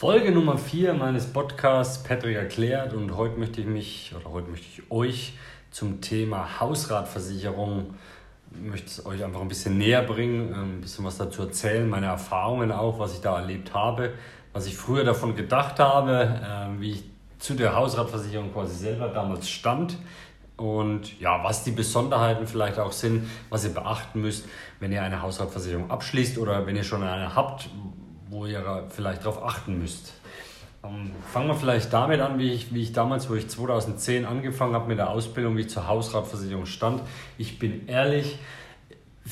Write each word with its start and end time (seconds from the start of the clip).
Folge 0.00 0.32
Nummer 0.32 0.56
4 0.56 0.94
meines 0.94 1.26
Podcasts 1.26 2.02
Patrick 2.02 2.34
erklärt. 2.34 2.94
Und 2.94 3.18
heute 3.18 3.38
möchte 3.38 3.60
ich 3.60 3.66
mich 3.66 4.14
oder 4.18 4.32
heute 4.32 4.50
möchte 4.50 4.66
ich 4.66 4.90
euch 4.90 5.34
zum 5.70 6.00
Thema 6.00 6.58
Hausratversicherung 6.58 7.92
möchte 8.50 9.04
euch 9.04 9.22
einfach 9.22 9.42
ein 9.42 9.48
bisschen 9.48 9.76
näher 9.76 10.00
bringen, 10.00 10.54
ein 10.54 10.80
bisschen 10.80 11.04
was 11.04 11.18
dazu 11.18 11.42
erzählen, 11.42 11.86
meine 11.86 12.06
Erfahrungen 12.06 12.72
auch, 12.72 12.98
was 12.98 13.12
ich 13.12 13.20
da 13.20 13.38
erlebt 13.38 13.74
habe, 13.74 14.14
was 14.54 14.64
ich 14.64 14.74
früher 14.74 15.04
davon 15.04 15.36
gedacht 15.36 15.78
habe, 15.78 16.40
ähm, 16.48 16.80
wie 16.80 16.92
ich 16.92 17.02
zu 17.38 17.52
der 17.52 17.76
Hausratversicherung 17.76 18.54
quasi 18.54 18.76
selber 18.76 19.08
damals 19.08 19.50
stand. 19.50 19.98
Und 20.56 21.20
ja, 21.20 21.44
was 21.44 21.62
die 21.62 21.72
Besonderheiten 21.72 22.46
vielleicht 22.46 22.78
auch 22.78 22.92
sind, 22.92 23.28
was 23.50 23.64
ihr 23.64 23.74
beachten 23.74 24.22
müsst, 24.22 24.48
wenn 24.78 24.92
ihr 24.92 25.02
eine 25.02 25.20
Hausratversicherung 25.20 25.90
abschließt 25.90 26.38
oder 26.38 26.64
wenn 26.64 26.76
ihr 26.76 26.84
schon 26.84 27.02
eine 27.02 27.34
habt, 27.34 27.68
wo 28.30 28.46
ihr 28.46 28.84
vielleicht 28.88 29.24
darauf 29.24 29.44
achten 29.44 29.78
müsst. 29.78 30.14
Ähm, 30.82 31.10
fangen 31.32 31.48
wir 31.48 31.54
vielleicht 31.54 31.92
damit 31.92 32.20
an, 32.20 32.38
wie 32.38 32.52
ich, 32.52 32.72
wie 32.72 32.82
ich 32.82 32.92
damals, 32.92 33.28
wo 33.28 33.34
ich 33.34 33.48
2010 33.48 34.24
angefangen 34.24 34.74
habe 34.74 34.88
mit 34.88 34.98
der 34.98 35.10
Ausbildung, 35.10 35.56
wie 35.56 35.62
ich 35.62 35.68
zur 35.68 35.86
Hausratversicherung 35.86 36.64
stand. 36.64 37.02
Ich 37.36 37.58
bin 37.58 37.86
ehrlich, 37.86 38.38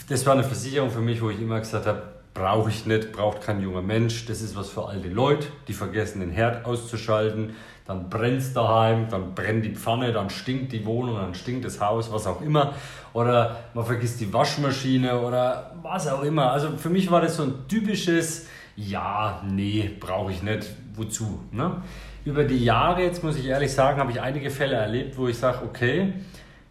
das 0.08 0.26
war 0.26 0.34
eine 0.34 0.44
Versicherung 0.44 0.90
für 0.90 1.00
mich, 1.00 1.22
wo 1.22 1.30
ich 1.30 1.40
immer 1.40 1.60
gesagt 1.60 1.86
habe, 1.86 2.02
brauche 2.34 2.70
ich 2.70 2.86
nicht, 2.86 3.12
braucht 3.12 3.40
kein 3.40 3.62
junger 3.62 3.82
Mensch. 3.82 4.26
Das 4.26 4.42
ist 4.42 4.56
was 4.56 4.68
für 4.68 4.86
alte 4.86 5.08
Leute, 5.08 5.46
die 5.66 5.72
vergessen 5.72 6.20
den 6.20 6.30
Herd 6.30 6.66
auszuschalten. 6.66 7.54
Dann 7.86 8.10
brennt 8.10 8.42
es 8.42 8.52
daheim, 8.52 9.08
dann 9.08 9.34
brennt 9.34 9.64
die 9.64 9.74
Pfanne, 9.74 10.12
dann 10.12 10.28
stinkt 10.28 10.72
die 10.72 10.84
Wohnung, 10.84 11.16
dann 11.16 11.34
stinkt 11.34 11.64
das 11.64 11.80
Haus, 11.80 12.12
was 12.12 12.26
auch 12.26 12.42
immer. 12.42 12.74
Oder 13.14 13.56
man 13.72 13.86
vergisst 13.86 14.20
die 14.20 14.30
Waschmaschine 14.32 15.18
oder 15.20 15.74
was 15.82 16.06
auch 16.06 16.22
immer. 16.22 16.52
Also 16.52 16.76
für 16.76 16.90
mich 16.90 17.10
war 17.10 17.22
das 17.22 17.36
so 17.36 17.44
ein 17.44 17.66
typisches 17.66 18.46
ja, 18.78 19.42
nee, 19.44 19.90
brauche 19.98 20.30
ich 20.30 20.42
nicht, 20.42 20.68
wozu? 20.94 21.40
Ne? 21.50 21.82
Über 22.24 22.44
die 22.44 22.62
Jahre, 22.62 23.02
jetzt 23.02 23.24
muss 23.24 23.36
ich 23.36 23.46
ehrlich 23.46 23.72
sagen, 23.72 23.98
habe 23.98 24.12
ich 24.12 24.20
einige 24.20 24.50
Fälle 24.50 24.76
erlebt, 24.76 25.18
wo 25.18 25.26
ich 25.26 25.36
sage, 25.36 25.64
okay, 25.64 26.12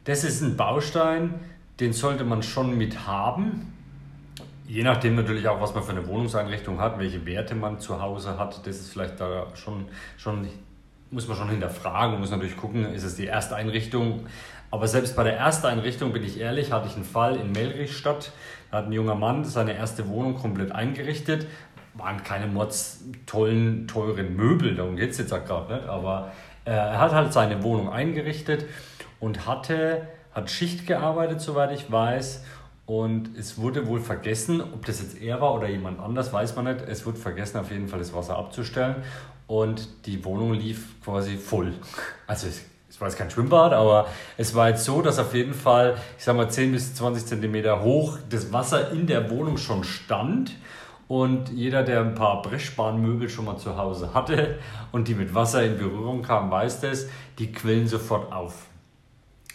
das 0.05 0.23
ist 0.23 0.41
ein 0.41 0.55
Baustein, 0.55 1.33
den 1.81 1.91
sollte 1.91 2.23
man 2.23 2.44
schon 2.44 2.78
mit 2.78 3.08
haben. 3.08 3.73
Je 4.67 4.83
nachdem 4.83 5.16
natürlich 5.16 5.50
auch, 5.50 5.59
was 5.59 5.73
man 5.73 5.83
für 5.83 5.91
eine 5.91 6.08
Wohnungseinrichtung 6.08 6.80
hat, 6.80 6.97
welche 6.97 7.25
Werte 7.25 7.55
man 7.55 7.80
zu 7.80 8.02
Hause 8.02 8.39
hat, 8.39 8.66
das 8.66 8.78
ist 8.78 8.94
vielleicht 8.94 9.19
da 9.19 9.47
schon, 9.55 9.85
schon 10.17 10.47
muss 11.11 11.28
man 11.28 11.35
schon 11.35 11.50
hinterfragen, 11.50 12.19
muss 12.19 12.31
natürlich 12.31 12.58
gucken, 12.58 12.85
ist 12.94 13.03
es 13.03 13.16
die 13.16 13.28
Ersteinrichtung. 13.28 14.28
Aber 14.72 14.88
selbst 14.88 15.16
bei 15.16 15.23
der 15.23 15.38
Ersteinrichtung, 15.38 16.13
bin 16.13 16.23
ich 16.23 16.39
ehrlich, 16.39 16.72
hatte 16.72 16.88
ich 16.88 16.95
einen 16.95 17.05
Fall 17.05 17.35
in 17.38 17.52
Melrichstadt. 17.52 18.31
Da 18.72 18.78
hat 18.78 18.85
ein 18.88 18.91
junger 18.91 19.16
Mann 19.16 19.45
seine 19.45 19.73
erste 19.73 20.09
Wohnung 20.09 20.35
komplett 20.35 20.73
eingerichtet, 20.73 21.47
waren 21.98 22.23
keine 22.23 22.48
Mods 22.48 23.03
tollen, 23.26 23.88
teuren 23.88 24.36
Möbel, 24.36 24.76
darum 24.76 24.95
geht 24.95 25.12
es 25.12 25.17
jetzt 25.17 25.34
auch 25.34 25.44
gerade 25.44 25.76
nicht, 25.76 25.88
aber 25.88 26.31
äh, 26.66 26.72
er 26.72 27.00
hat 27.00 27.14
halt 27.14 27.34
seine 27.34 27.64
Wohnung 27.64 27.90
eingerichtet 27.90 28.66
und 29.20 29.48
hatte, 29.48 30.08
hat 30.34 30.50
Schicht 30.50 30.86
gearbeitet, 30.86 31.42
soweit 31.42 31.72
ich 31.72 31.92
weiß. 31.92 32.44
Und 32.86 33.38
es 33.38 33.58
wurde 33.58 33.88
wohl 33.88 34.00
vergessen, 34.00 34.62
ob 34.62 34.86
das 34.86 35.02
jetzt 35.02 35.22
er 35.22 35.42
war 35.42 35.53
oder 35.56 35.68
jemand 35.68 36.00
anders, 36.00 36.31
weiß 36.31 36.56
man 36.56 36.66
nicht. 36.66 36.88
Es 36.88 37.06
wurde 37.06 37.18
vergessen, 37.18 37.58
auf 37.58 37.70
jeden 37.70 37.90
Fall 37.90 38.00
das 38.00 38.14
Wasser 38.14 38.38
abzustellen. 38.38 38.95
Und 39.45 40.06
die 40.06 40.23
Wohnung 40.23 40.53
lief 40.53 41.02
quasi 41.03 41.36
voll. 41.36 41.73
Also 42.28 42.48
es, 42.48 42.62
es 42.90 43.02
war 43.02 43.09
jetzt 43.09 43.18
kein 43.18 43.30
Schwimmbad, 43.30 43.73
aber 43.73 44.08
es 44.38 44.56
war 44.56 44.70
jetzt 44.70 44.86
so, 44.86 45.02
dass 45.02 45.20
auf 45.20 45.34
jeden 45.34 45.53
Fall, 45.53 45.98
ich 46.18 46.23
sag 46.23 46.38
mal, 46.38 46.50
10 46.50 46.72
bis 46.72 46.95
20 46.95 47.25
Zentimeter 47.25 47.81
hoch 47.81 48.20
das 48.30 48.53
Wasser 48.53 48.92
in 48.92 49.06
der 49.06 49.30
Wohnung 49.30 49.58
schon 49.58 49.84
stand 49.84 50.56
und 51.08 51.50
jeder, 51.50 51.83
der 51.83 52.02
ein 52.02 52.16
paar 52.16 52.41
Brechspanmöbel 52.41 53.30
schon 53.30 53.45
mal 53.45 53.58
zu 53.58 53.77
Hause 53.77 54.13
hatte 54.13 54.59
und 54.91 55.08
die 55.08 55.16
mit 55.16 55.33
Wasser 55.33 55.63
in 55.63 55.77
Berührung 55.77 56.22
kamen, 56.22 56.52
weiß 56.52 56.81
das, 56.81 57.08
die 57.39 57.52
quillen 57.52 57.88
sofort 57.88 58.31
auf. 58.33 58.67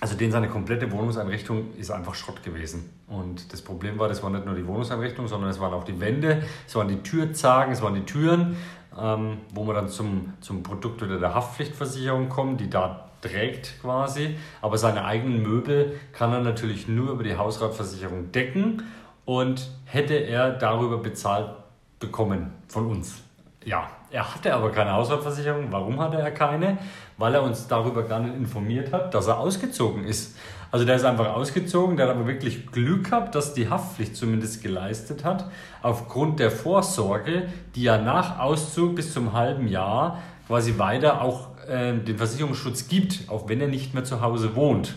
Also 0.01 0.17
den 0.17 0.33
seine 0.33 0.49
komplette 0.49 0.91
Wohnungseinrichtung 0.91 1.77
ist 1.77 1.91
einfach 1.91 2.15
Schrott 2.15 2.43
gewesen. 2.43 2.91
Und 3.07 3.53
das 3.53 3.63
Problem 3.63 3.99
war, 4.01 4.09
das 4.09 4.23
war 4.23 4.31
nicht 4.31 4.47
nur 4.47 4.57
die 4.57 4.67
Wohnungseinrichtung, 4.67 5.29
sondern 5.29 5.51
es 5.51 5.61
waren 5.61 5.73
auch 5.73 5.85
die 5.85 6.01
Wände, 6.01 6.43
es 6.67 6.75
waren 6.75 6.89
die 6.89 7.03
Türzagen, 7.03 7.73
es 7.73 7.83
waren 7.83 7.95
die 7.95 8.05
Türen, 8.05 8.57
ähm, 8.99 9.39
wo 9.55 9.63
man 9.63 9.77
dann 9.77 9.89
zum, 9.89 10.33
zum 10.41 10.65
Produkt 10.65 11.03
oder 11.03 11.21
der 11.21 11.35
Haftpflichtversicherung 11.35 12.29
kommt, 12.29 12.61
die 12.61 12.69
da 12.69 13.11
trägt 13.21 13.81
quasi. 13.81 14.37
Aber 14.61 14.77
seine 14.77 15.05
eigenen 15.05 15.43
Möbel 15.43 16.01
kann 16.13 16.33
er 16.33 16.41
natürlich 16.41 16.89
nur 16.89 17.13
über 17.13 17.23
die 17.23 17.37
Hausratversicherung 17.37 18.33
decken 18.33 18.83
und 19.25 19.71
hätte 19.85 20.15
er 20.15 20.51
darüber 20.51 20.99
bezahlt 20.99 21.51
bekommen 21.99 22.53
von 22.69 22.87
uns. 22.87 23.23
Ja, 23.65 23.89
er 24.11 24.35
hatte 24.35 24.53
aber 24.55 24.71
keine 24.73 24.93
Haushaltsversicherung. 24.93 25.69
Warum 25.71 26.01
hatte 26.01 26.19
er 26.19 26.33
keine? 26.33 26.79
Weil 27.17 27.35
er 27.35 27.43
uns 27.43 27.69
darüber 27.69 28.03
gar 28.03 28.19
nicht 28.21 28.35
informiert 28.35 28.93
hat, 28.93 29.15
dass 29.15 29.29
er 29.29 29.39
ausgezogen 29.39 30.05
ist. 30.05 30.37
Also 30.73 30.85
der 30.85 30.97
ist 30.97 31.05
einfach 31.05 31.35
ausgezogen, 31.35 31.97
der 31.97 32.09
hat 32.09 32.17
aber 32.17 32.27
wirklich 32.27 32.67
Glück 32.73 33.05
gehabt, 33.05 33.35
dass 33.35 33.53
die 33.53 33.69
Haftpflicht 33.69 34.17
zumindest 34.17 34.63
geleistet 34.63 35.23
hat, 35.23 35.51
aufgrund 35.83 36.41
der 36.41 36.51
Vorsorge, 36.51 37.49
die 37.75 37.83
ja 37.83 37.99
nach 37.99 38.39
Auszug 38.39 38.97
bis 38.97 39.13
zum 39.13 39.35
halben 39.35 39.69
Jahr 39.69 40.19
quasi 40.47 40.79
weiter 40.79 41.21
auch 41.21 41.49
äh, 41.69 41.93
den 41.93 42.17
Versicherungsschutz 42.17 42.89
gibt, 42.89 43.29
auch 43.29 43.49
wenn 43.49 43.61
er 43.61 43.69
nicht 43.69 43.93
mehr 43.93 44.05
zu 44.05 44.23
Hause 44.23 44.57
wohnt. 44.57 44.95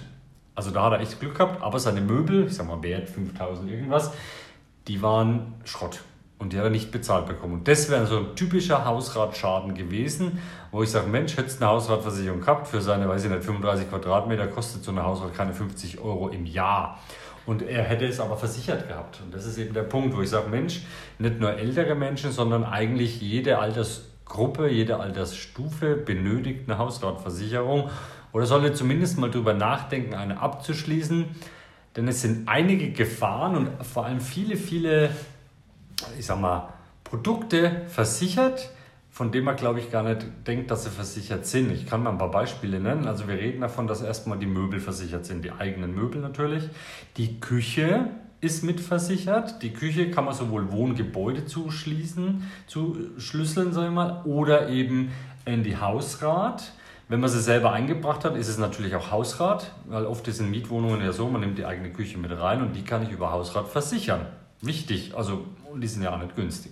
Also 0.56 0.72
da 0.72 0.86
hat 0.86 0.94
er 0.94 1.00
echt 1.02 1.20
Glück 1.20 1.36
gehabt, 1.36 1.62
aber 1.62 1.80
seine 1.80 2.02
Möbel, 2.02 2.48
ich 2.48 2.56
sag 2.56 2.68
mal 2.68 2.82
Wert 2.82 3.10
5000 3.10 3.70
irgendwas, 3.70 4.12
die 4.88 5.02
waren 5.02 5.54
Schrott. 5.66 6.02
Und 6.38 6.52
die 6.52 6.58
hat 6.58 6.66
er 6.66 6.70
nicht 6.70 6.92
bezahlt 6.92 7.28
bekommen. 7.28 7.54
Und 7.56 7.68
das 7.68 7.90
wäre 7.90 8.06
so 8.06 8.18
ein 8.18 8.36
typischer 8.36 8.84
Hausratschaden 8.84 9.74
gewesen, 9.74 10.40
wo 10.72 10.84
ich 10.84 10.92
sage, 10.92 11.08
Mensch, 11.08 11.38
hättest 11.38 11.62
eine 11.62 11.72
Hausratversicherung 11.72 12.42
gehabt 12.42 12.68
für 12.68 12.82
seine, 12.82 13.08
weiß 13.08 13.24
ich 13.24 13.32
nicht, 13.32 13.44
35 13.44 13.90
Quadratmeter, 13.90 14.48
kostet 14.48 14.84
so 14.84 14.92
eine 14.92 15.04
Hausrat 15.04 15.34
keine 15.34 15.54
50 15.54 16.00
Euro 16.00 16.28
im 16.30 16.46
Jahr. 16.46 17.00
Und 17.46 17.62
er 17.62 17.84
hätte 17.84 18.06
es 18.06 18.20
aber 18.20 18.36
versichert 18.36 18.88
gehabt. 18.88 19.22
Und 19.24 19.34
das 19.34 19.46
ist 19.46 19.58
eben 19.58 19.74
der 19.74 19.84
Punkt, 19.84 20.16
wo 20.16 20.22
ich 20.22 20.30
sage, 20.30 20.50
Mensch, 20.50 20.82
nicht 21.20 21.40
nur 21.40 21.54
ältere 21.54 21.96
Menschen, 21.96 22.32
sondern 22.32 22.64
eigentlich 22.64 23.22
jede 23.22 23.60
Altersgruppe, 23.60 24.68
jede 24.68 25.00
Altersstufe 25.00 25.96
benötigt 25.96 26.68
eine 26.68 26.80
Hausratversicherung 26.80 27.90
oder 28.36 28.46
sollte 28.46 28.74
zumindest 28.74 29.18
mal 29.18 29.32
darüber 29.32 29.54
nachdenken, 29.54 30.14
eine 30.14 30.42
abzuschließen. 30.42 31.24
Denn 31.96 32.06
es 32.10 32.22
sind 32.22 32.50
einige 32.50 32.92
Gefahren 32.92 33.56
und 33.56 33.86
vor 33.86 34.06
allem 34.06 34.20
viele, 34.20 34.58
viele, 34.58 35.10
ich 36.20 36.26
sag 36.26 36.42
mal, 36.42 36.74
Produkte 37.06 37.84
versichert, 37.88 38.72
von 39.10 39.32
denen 39.32 39.46
man, 39.46 39.56
glaube 39.56 39.80
ich, 39.80 39.90
gar 39.90 40.04
nicht 40.04 40.26
denkt, 40.46 40.70
dass 40.70 40.84
sie 40.84 40.90
versichert 40.90 41.46
sind. 41.46 41.72
Ich 41.72 41.86
kann 41.86 42.04
mal 42.04 42.10
ein 42.10 42.18
paar 42.18 42.30
Beispiele 42.30 42.82
nennen. 42.82 43.08
Also 43.08 43.30
wir 43.30 43.36
reden 43.36 43.62
davon, 43.62 43.88
dass 43.88 44.02
erstmal 44.02 44.38
die 44.38 44.48
Möbel 44.48 44.82
versichert 44.82 45.26
sind, 45.26 45.46
die 45.46 45.54
eigenen 45.54 45.96
Möbel 45.96 46.20
natürlich. 46.20 46.68
Die 47.16 47.40
Küche 47.40 48.10
ist 48.42 48.66
mitversichert. 48.66 49.64
Die 49.64 49.72
Küche 49.72 50.12
kann 50.12 50.26
man 50.26 50.34
sowohl 50.34 50.74
Wohngebäude 50.74 51.46
zuschließen, 51.46 52.44
zuschlüsseln, 52.68 53.72
sage 53.72 53.88
ich 53.88 53.94
mal, 53.94 54.24
oder 54.26 54.68
eben 54.68 55.14
in 55.46 55.64
die 55.64 55.78
Hausrat. 55.78 56.74
Wenn 57.08 57.20
man 57.20 57.30
sie 57.30 57.42
selber 57.42 57.72
eingebracht 57.72 58.26
hat, 58.26 58.36
ist 58.36 58.48
es 58.48 58.58
natürlich 58.58 58.96
auch 58.96 59.12
Hausrat, 59.12 59.72
weil 59.86 60.06
oft 60.06 60.28
ist 60.28 60.40
in 60.40 60.50
Mietwohnungen 60.50 61.02
ja 61.02 61.12
so, 61.12 61.28
man 61.28 61.42
nimmt 61.42 61.58
die 61.58 61.66
eigene 61.66 61.92
Küche 61.92 62.18
mit 62.18 62.32
rein 62.32 62.62
und 62.62 62.76
die 62.76 62.84
kann 62.84 63.04
ich 63.04 63.12
über 63.12 63.32
Hausrat 63.32 63.68
versichern. 63.68 64.26
Wichtig, 64.62 65.14
also 65.16 65.46
und 65.72 65.82
die 65.82 65.88
sind 65.88 66.02
ja 66.02 66.16
auch 66.16 66.20
nicht 66.20 66.36
günstig. 66.36 66.72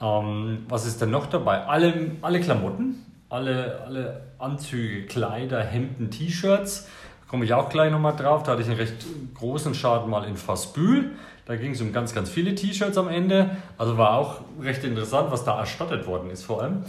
Ähm, 0.00 0.66
was 0.68 0.86
ist 0.86 1.00
denn 1.00 1.10
noch 1.10 1.26
dabei? 1.26 1.64
Alle, 1.66 2.12
alle 2.22 2.40
Klamotten, 2.40 3.04
alle, 3.28 3.82
alle 3.86 4.20
Anzüge, 4.38 5.06
Kleider, 5.06 5.62
Hemden, 5.62 6.10
T-Shirts, 6.10 6.88
komme 7.26 7.44
ich 7.44 7.52
auch 7.52 7.68
gleich 7.68 7.90
nochmal 7.90 8.14
drauf. 8.14 8.44
Da 8.44 8.52
hatte 8.52 8.62
ich 8.62 8.68
einen 8.68 8.78
recht 8.78 9.04
großen 9.34 9.74
Schaden 9.74 10.10
mal 10.10 10.24
in 10.24 10.36
Fassbühl. 10.36 11.12
Da 11.46 11.56
ging 11.56 11.72
es 11.72 11.80
um 11.80 11.92
ganz, 11.92 12.14
ganz 12.14 12.30
viele 12.30 12.54
T-Shirts 12.54 12.98
am 12.98 13.08
Ende. 13.08 13.50
Also 13.78 13.98
war 13.98 14.14
auch 14.14 14.42
recht 14.60 14.84
interessant, 14.84 15.30
was 15.32 15.44
da 15.44 15.58
erstattet 15.58 16.06
worden 16.06 16.30
ist 16.30 16.44
vor 16.44 16.62
allem. 16.62 16.84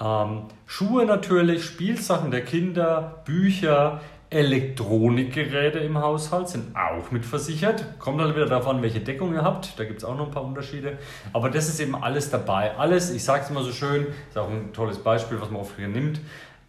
Ähm, 0.00 0.42
Schuhe 0.66 1.06
natürlich, 1.06 1.64
Spielsachen 1.64 2.30
der 2.30 2.44
Kinder, 2.44 3.22
Bücher, 3.24 4.00
Elektronikgeräte 4.28 5.78
im 5.78 5.98
Haushalt 5.98 6.48
sind 6.48 6.74
auch 6.76 7.10
mitversichert. 7.12 7.98
Kommt 8.00 8.20
halt 8.20 8.34
wieder 8.34 8.66
an, 8.66 8.82
welche 8.82 9.00
Deckung 9.00 9.32
ihr 9.32 9.42
habt. 9.42 9.78
Da 9.78 9.84
gibt 9.84 9.98
es 9.98 10.04
auch 10.04 10.16
noch 10.16 10.26
ein 10.26 10.32
paar 10.32 10.44
Unterschiede. 10.44 10.98
Aber 11.32 11.48
das 11.48 11.68
ist 11.68 11.78
eben 11.80 11.94
alles 11.94 12.28
dabei. 12.30 12.76
Alles, 12.76 13.10
ich 13.10 13.22
sage 13.22 13.44
es 13.44 13.50
immer 13.50 13.62
so 13.62 13.70
schön, 13.70 14.08
ist 14.28 14.36
auch 14.36 14.50
ein 14.50 14.72
tolles 14.72 14.98
Beispiel, 14.98 15.40
was 15.40 15.50
man 15.50 15.60
oft 15.60 15.76
hier 15.76 15.88
nimmt. 15.88 16.20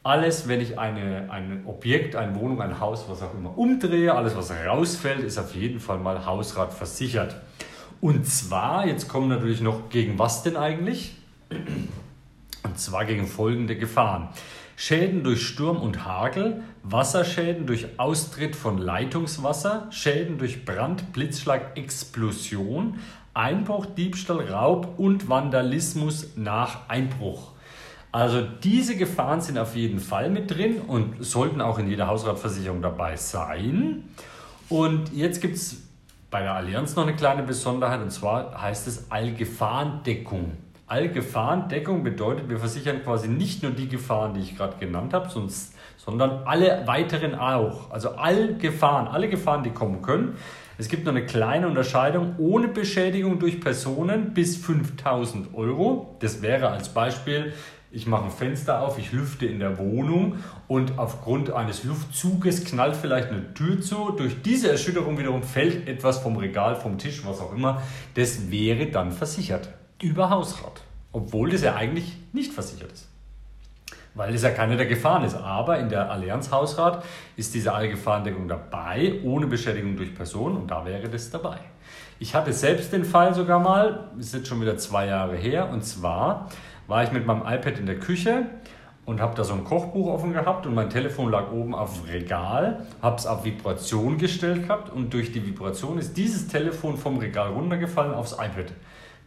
Alles, 0.03 0.47
wenn 0.47 0.62
ich 0.62 0.77
eine, 0.77 1.30
ein 1.31 1.63
Objekt, 1.65 2.15
eine 2.15 2.35
Wohnung, 2.35 2.62
ein 2.62 2.80
Haus, 2.80 3.06
was 3.09 3.23
auch 3.23 3.33
immer 3.33 3.57
umdrehe, 3.57 4.13
alles, 4.13 4.38
was 4.38 4.51
rausfällt, 4.51 5.19
ist 5.19 5.38
auf 5.39 5.56
jeden 5.56 5.80
Fall 5.80 5.97
mal 5.97 6.25
Hausrat 6.25 6.73
versichert. 6.73 7.35
Und 8.00 8.25
zwar, 8.27 8.85
jetzt 8.85 9.09
kommen 9.09 9.27
natürlich 9.27 9.62
noch, 9.62 9.89
gegen 9.89 10.19
was 10.19 10.44
denn 10.44 10.56
eigentlich? 10.56 11.15
Und 12.67 12.77
zwar 12.77 13.05
gegen 13.05 13.27
folgende 13.27 13.77
Gefahren. 13.77 14.27
Schäden 14.75 15.23
durch 15.23 15.47
Sturm 15.47 15.77
und 15.77 16.05
Hagel, 16.05 16.63
Wasserschäden 16.83 17.65
durch 17.65 17.87
Austritt 17.97 18.55
von 18.55 18.77
Leitungswasser, 18.77 19.87
Schäden 19.89 20.37
durch 20.37 20.65
Brand, 20.65 21.13
Blitzschlag, 21.13 21.77
Explosion, 21.77 22.99
Einbruch, 23.33 23.85
Diebstahl, 23.85 24.41
Raub 24.41 24.99
und 24.99 25.29
Vandalismus 25.29 26.35
nach 26.35 26.89
Einbruch. 26.89 27.53
Also 28.11 28.41
diese 28.41 28.97
Gefahren 28.97 29.41
sind 29.41 29.57
auf 29.57 29.75
jeden 29.75 29.99
Fall 29.99 30.29
mit 30.29 30.51
drin 30.51 30.81
und 30.81 31.23
sollten 31.23 31.61
auch 31.61 31.79
in 31.79 31.87
jeder 31.87 32.07
Hausratversicherung 32.07 32.81
dabei 32.81 33.15
sein. 33.15 34.03
Und 34.69 35.13
jetzt 35.13 35.39
gibt 35.41 35.55
es 35.55 35.83
bei 36.29 36.41
der 36.41 36.53
Allianz 36.55 36.95
noch 36.95 37.03
eine 37.03 37.15
kleine 37.15 37.43
Besonderheit 37.43 38.01
und 38.01 38.11
zwar 38.11 38.61
heißt 38.61 38.87
es 38.87 39.09
Allgefahrendeckung. 39.09 40.51
Allgefahrendeckung 40.87 42.03
bedeutet, 42.03 42.49
wir 42.49 42.59
versichern 42.59 43.03
quasi 43.03 43.27
nicht 43.27 43.61
nur 43.61 43.73
die 43.73 43.89
Gefahren, 43.89 44.33
die 44.33 44.39
ich 44.39 44.55
gerade 44.55 44.77
genannt 44.79 45.13
habe, 45.13 45.29
sonst, 45.29 45.75
sondern 45.97 46.43
alle 46.45 46.83
weiteren 46.87 47.35
auch. 47.35 47.91
Also 47.91 48.11
all 48.11 48.55
Gefahren, 48.55 49.07
alle 49.07 49.27
Gefahren, 49.27 49.63
die 49.63 49.71
kommen 49.71 50.01
können. 50.01 50.37
Es 50.77 50.87
gibt 50.87 51.05
noch 51.05 51.11
eine 51.11 51.25
kleine 51.25 51.67
Unterscheidung 51.67 52.35
ohne 52.37 52.69
Beschädigung 52.69 53.39
durch 53.39 53.59
Personen 53.59 54.33
bis 54.33 54.55
5000 54.57 55.53
Euro. 55.55 56.15
Das 56.19 56.41
wäre 56.41 56.69
als 56.69 56.89
Beispiel, 56.89 57.51
ich 57.91 58.05
mache 58.05 58.25
ein 58.25 58.31
Fenster 58.31 58.81
auf, 58.81 58.97
ich 58.97 59.11
lüfte 59.11 59.45
in 59.45 59.59
der 59.59 59.77
Wohnung 59.79 60.35
und 60.67 60.99
aufgrund 60.99 61.51
eines 61.51 61.83
Luftzuges 61.83 62.63
knallt 62.63 62.95
vielleicht 62.95 63.29
eine 63.29 63.53
Tür 63.53 63.81
zu. 63.81 64.11
Durch 64.11 64.41
diese 64.41 64.71
Erschütterung 64.71 65.17
wiederum 65.17 65.43
fällt 65.43 65.87
etwas 65.87 66.19
vom 66.19 66.37
Regal, 66.37 66.75
vom 66.75 66.97
Tisch, 66.97 67.25
was 67.25 67.41
auch 67.41 67.53
immer. 67.53 67.81
Das 68.13 68.51
wäre 68.51 68.85
dann 68.85 69.11
versichert 69.11 69.76
über 70.01 70.29
Hausrat, 70.29 70.81
obwohl 71.11 71.49
das 71.49 71.61
ja 71.61 71.75
eigentlich 71.75 72.17
nicht 72.33 72.53
versichert 72.53 72.91
ist 72.91 73.09
weil 74.17 74.33
es 74.33 74.41
ja 74.41 74.49
keine 74.49 74.75
der 74.75 74.88
Gefahren 74.88 75.23
ist. 75.23 75.35
Aber 75.35 75.77
in 75.77 75.89
der 75.89 76.11
Allianz 76.11 76.51
Hausrat 76.51 77.05
ist 77.35 77.53
diese 77.53 77.73
Allgefahrendeckung 77.73 78.47
dabei, 78.47 79.19
ohne 79.23 79.45
Beschädigung 79.47 79.95
durch 79.95 80.13
Person 80.13 80.57
und 80.57 80.71
da 80.71 80.85
wäre 80.85 81.07
das 81.07 81.29
dabei. 81.29 81.59
Ich 82.19 82.33
hatte 82.33 82.51
selbst 82.51 82.91
den 82.91 83.05
Fall 83.05 83.35
sogar 83.35 83.59
mal, 83.59 84.09
ist 84.17 84.33
jetzt 84.33 84.47
schon 84.47 84.59
wieder 84.59 84.75
zwei 84.77 85.05
Jahre 85.05 85.35
her, 85.35 85.69
und 85.69 85.85
zwar 85.85 86.49
war 86.88 87.03
ich 87.03 87.11
mit 87.11 87.27
meinem 87.27 87.41
iPad 87.41 87.77
in 87.77 87.85
der 87.85 87.99
Küche 87.99 88.47
und 89.05 89.21
habe 89.21 89.35
da 89.35 89.44
so 89.44 89.53
ein 89.53 89.63
Kochbuch 89.63 90.07
offen 90.07 90.33
gehabt 90.33 90.65
und 90.65 90.73
mein 90.73 90.89
Telefon 90.89 91.29
lag 91.29 91.51
oben 91.51 91.75
auf 91.75 92.01
dem 92.01 92.09
Regal, 92.09 92.88
habe 93.03 93.17
es 93.17 93.27
auf 93.27 93.45
Vibration 93.45 94.17
gestellt 94.17 94.63
gehabt 94.63 94.89
und 94.91 95.13
durch 95.13 95.31
die 95.31 95.45
Vibration 95.45 95.99
ist 95.99 96.17
dieses 96.17 96.47
Telefon 96.47 96.97
vom 96.97 97.19
Regal 97.19 97.51
runtergefallen 97.51 98.15
aufs 98.15 98.33
iPad. 98.33 98.73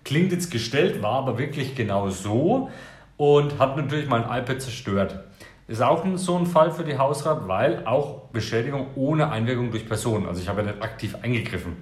Klingt 0.04 0.32
jetzt 0.32 0.50
gestellt, 0.50 1.02
war 1.02 1.14
aber 1.14 1.38
wirklich 1.38 1.74
genau 1.74 2.08
so 2.08 2.70
und 3.16 3.58
hat 3.58 3.76
natürlich 3.76 4.08
mein 4.08 4.22
iPad 4.22 4.60
zerstört. 4.60 5.20
Ist 5.68 5.82
auch 5.82 6.04
so 6.16 6.36
ein 6.36 6.46
Fall 6.46 6.72
für 6.72 6.82
die 6.82 6.98
Hausrat, 6.98 7.46
weil 7.46 7.86
auch 7.86 8.28
Beschädigung 8.32 8.88
ohne 8.96 9.30
Einwirkung 9.30 9.70
durch 9.70 9.86
Personen. 9.86 10.26
Also 10.26 10.40
ich 10.40 10.48
habe 10.48 10.62
ja 10.62 10.72
nicht 10.72 10.82
aktiv 10.82 11.16
eingegriffen. 11.22 11.76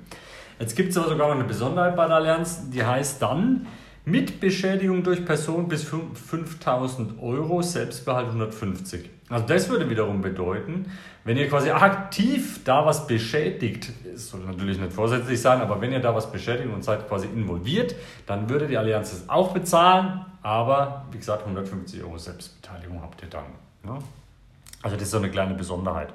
Jetzt 0.58 0.76
gibt 0.76 0.90
es 0.90 0.98
aber 0.98 1.08
sogar 1.08 1.28
noch 1.28 1.36
eine 1.36 1.44
Besonderheit 1.44 1.96
bei 1.96 2.06
der 2.06 2.16
Allianz, 2.16 2.68
die 2.70 2.84
heißt 2.84 3.22
dann, 3.22 3.66
mit 4.04 4.40
Beschädigung 4.40 5.04
durch 5.04 5.24
Person 5.24 5.68
bis 5.68 5.84
5000 5.84 7.22
Euro, 7.22 7.62
Selbstbehalt 7.62 8.26
150. 8.26 9.08
Also 9.30 9.46
das 9.46 9.68
würde 9.68 9.90
wiederum 9.90 10.22
bedeuten, 10.22 10.90
wenn 11.24 11.36
ihr 11.36 11.48
quasi 11.48 11.70
aktiv 11.70 12.64
da 12.64 12.86
was 12.86 13.06
beschädigt, 13.06 13.92
es 14.14 14.30
soll 14.30 14.40
natürlich 14.40 14.78
nicht 14.78 14.92
vorsätzlich 14.92 15.40
sein, 15.40 15.60
aber 15.60 15.80
wenn 15.80 15.92
ihr 15.92 16.00
da 16.00 16.14
was 16.14 16.32
beschädigt 16.32 16.72
und 16.72 16.82
seid 16.82 17.06
quasi 17.08 17.26
involviert, 17.26 17.94
dann 18.26 18.48
würde 18.48 18.66
die 18.66 18.78
Allianz 18.78 19.12
es 19.12 19.28
auch 19.28 19.52
bezahlen, 19.52 20.24
aber 20.42 21.04
wie 21.10 21.18
gesagt 21.18 21.42
150 21.42 22.02
Euro 22.02 22.16
Selbstbeteiligung 22.16 23.02
habt 23.02 23.20
ihr 23.22 23.28
dann. 23.28 23.44
Ne? 23.82 23.98
Also 24.82 24.96
das 24.96 25.04
ist 25.04 25.10
so 25.10 25.18
eine 25.18 25.30
kleine 25.30 25.54
Besonderheit. 25.54 26.08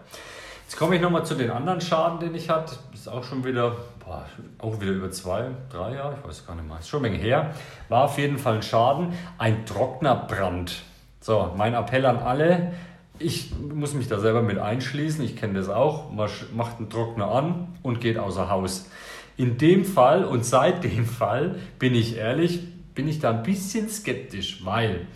Jetzt 0.64 0.78
komme 0.78 0.96
ich 0.96 1.02
nochmal 1.02 1.24
zu 1.24 1.36
den 1.36 1.52
anderen 1.52 1.82
Schaden, 1.82 2.20
den 2.20 2.34
ich 2.34 2.50
hatte. 2.50 2.76
Das 2.92 3.02
ist 3.02 3.08
auch 3.08 3.24
schon 3.24 3.46
wieder, 3.46 3.76
boah, 4.04 4.26
auch 4.58 4.82
wieder 4.82 4.94
über 4.94 5.12
zwei, 5.12 5.52
drei 5.70 5.94
Jahre, 5.94 6.16
ich 6.20 6.28
weiß 6.28 6.48
gar 6.48 6.56
nicht 6.56 6.68
mehr, 6.68 6.80
ist 6.80 6.90
schon 6.90 7.02
ein 7.02 7.12
wenig 7.12 7.22
her. 7.22 7.54
War 7.90 8.06
auf 8.06 8.18
jeden 8.18 8.40
Fall 8.40 8.56
ein 8.56 8.64
Schaden, 8.64 9.14
ein 9.38 9.68
trockener 9.68 10.16
Brand. 10.16 10.82
So, 11.20 11.54
mein 11.56 11.76
Appell 11.76 12.06
an 12.08 12.18
alle, 12.18 12.74
ich 13.20 13.52
muss 13.60 13.94
mich 13.94 14.08
da 14.08 14.20
selber 14.20 14.42
mit 14.42 14.58
einschließen, 14.58 15.24
ich 15.24 15.36
kenne 15.36 15.54
das 15.54 15.70
auch, 15.70 16.12
man 16.12 16.30
macht 16.56 16.78
einen 16.78 16.90
Trockner 16.90 17.32
an 17.32 17.68
und 17.82 18.02
geht 18.02 18.18
außer 18.18 18.50
Haus. 18.50 18.90
In 19.38 19.58
dem 19.58 19.86
Fall 19.86 20.26
und 20.26 20.46
seit 20.46 20.84
dem 20.84 21.06
Fall, 21.06 21.60
bin 21.80 21.96
ich 21.96 22.18
ehrlich, 22.18 22.68
bin 22.94 23.08
ich 23.08 23.20
da 23.20 23.32
ein 23.32 23.44
bisschen 23.44 23.90
skeptisch, 23.90 24.66
weil 24.66 25.08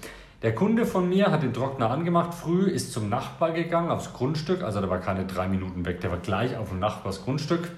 der 0.42 0.54
Kunde 0.54 0.86
von 0.86 1.10
mir 1.10 1.32
hat 1.32 1.44
den 1.44 1.54
Trockner 1.54 1.90
angemacht, 1.90 2.34
früh 2.34 2.66
ist 2.70 2.94
zum 2.94 3.10
Nachbar 3.10 3.52
gegangen, 3.52 3.90
aufs 3.90 4.14
Grundstück, 4.14 4.64
also 4.64 4.82
da 4.82 4.90
war 4.90 5.00
keine 5.00 5.26
drei 5.26 5.48
Minuten 5.48 5.86
weg, 5.86 6.02
der 6.02 6.12
war 6.12 6.20
gleich 6.20 6.56
auf 6.58 6.70
dem 6.70 6.80
Nachbarsgrundstück, 6.80 7.72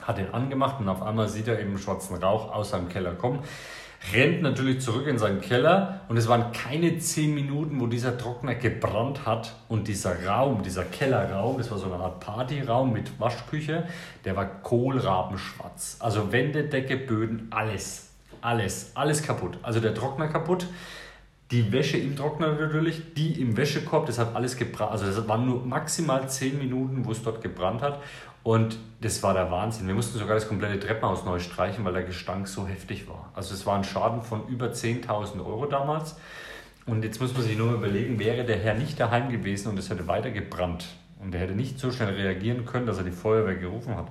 hat 0.00 0.18
den 0.18 0.32
angemacht 0.32 0.80
und 0.80 0.88
auf 0.88 1.02
einmal 1.02 1.28
sieht 1.28 1.48
er 1.48 1.60
eben 1.60 1.78
schwarzen 1.78 2.16
Rauch 2.16 2.52
aus 2.52 2.70
seinem 2.70 2.88
Keller 2.88 3.14
kommen 3.14 3.40
rennt 4.12 4.42
natürlich 4.42 4.80
zurück 4.80 5.06
in 5.06 5.18
seinen 5.18 5.40
Keller 5.40 6.00
und 6.08 6.16
es 6.16 6.28
waren 6.28 6.52
keine 6.52 6.98
zehn 6.98 7.34
Minuten, 7.34 7.80
wo 7.80 7.86
dieser 7.86 8.18
Trockner 8.18 8.54
gebrannt 8.54 9.24
hat 9.26 9.54
und 9.68 9.86
dieser 9.86 10.26
Raum, 10.26 10.62
dieser 10.62 10.84
Kellerraum, 10.84 11.58
das 11.58 11.70
war 11.70 11.78
so 11.78 11.86
eine 11.86 12.02
Art 12.02 12.20
Partyraum 12.20 12.92
mit 12.92 13.20
Waschküche, 13.20 13.86
der 14.24 14.36
war 14.36 14.46
kohlrabenschwarz. 14.46 15.96
Also 16.00 16.32
Wände, 16.32 16.64
Decke, 16.64 16.96
Böden, 16.96 17.46
alles, 17.50 18.10
alles, 18.40 18.90
alles 18.94 19.22
kaputt. 19.22 19.58
Also 19.62 19.78
der 19.78 19.94
Trockner 19.94 20.28
kaputt, 20.28 20.66
die 21.52 21.70
Wäsche 21.70 21.98
im 21.98 22.16
Trockner 22.16 22.54
natürlich, 22.54 23.14
die 23.14 23.40
im 23.40 23.56
Wäschekorb, 23.56 24.06
das 24.06 24.18
hat 24.18 24.34
alles 24.34 24.56
gebrannt. 24.56 24.92
Also 24.92 25.06
das 25.06 25.28
waren 25.28 25.46
nur 25.46 25.64
maximal 25.64 26.28
zehn 26.28 26.58
Minuten, 26.58 27.04
wo 27.04 27.12
es 27.12 27.22
dort 27.22 27.42
gebrannt 27.42 27.82
hat. 27.82 28.00
Und 28.42 28.78
das 29.00 29.22
war 29.22 29.34
der 29.34 29.50
Wahnsinn. 29.50 29.86
Wir 29.86 29.94
mussten 29.94 30.18
sogar 30.18 30.34
das 30.34 30.48
komplette 30.48 30.80
Treppenhaus 30.80 31.24
neu 31.24 31.38
streichen, 31.38 31.84
weil 31.84 31.92
der 31.92 32.02
Gestank 32.02 32.48
so 32.48 32.66
heftig 32.66 33.08
war. 33.08 33.30
Also 33.34 33.54
es 33.54 33.66
war 33.66 33.76
ein 33.76 33.84
Schaden 33.84 34.22
von 34.22 34.46
über 34.48 34.66
10.000 34.66 35.44
Euro 35.44 35.66
damals. 35.66 36.16
Und 36.86 37.04
jetzt 37.04 37.20
muss 37.20 37.32
man 37.34 37.42
sich 37.42 37.56
nur 37.56 37.72
überlegen, 37.72 38.18
wäre 38.18 38.44
der 38.44 38.58
Herr 38.58 38.74
nicht 38.74 38.98
daheim 38.98 39.30
gewesen 39.30 39.68
und 39.68 39.78
es 39.78 39.88
hätte 39.90 40.08
weiter 40.08 40.30
gebrannt 40.30 40.86
und 41.20 41.32
er 41.34 41.40
hätte 41.40 41.54
nicht 41.54 41.78
so 41.78 41.92
schnell 41.92 42.14
reagieren 42.14 42.66
können, 42.66 42.86
dass 42.86 42.98
er 42.98 43.04
die 43.04 43.12
Feuerwehr 43.12 43.54
gerufen 43.54 43.96
hat. 43.96 44.06